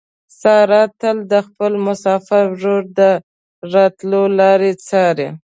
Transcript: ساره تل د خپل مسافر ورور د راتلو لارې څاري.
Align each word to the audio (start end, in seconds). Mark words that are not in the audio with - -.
ساره 0.39 0.81
تل 0.99 1.17
د 1.31 1.33
خپل 1.47 1.71
مسافر 1.87 2.43
ورور 2.53 2.83
د 2.99 3.01
راتلو 3.73 4.21
لارې 4.39 4.71
څاري. 4.87 5.27